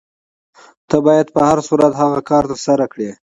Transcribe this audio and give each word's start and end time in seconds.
ته 0.89 0.97
باید 1.05 1.27
په 1.35 1.39
هر 1.49 1.59
صورت 1.67 1.93
هغه 2.01 2.19
کار 2.29 2.43
ترسره 2.51 2.85
کړې. 2.93 3.09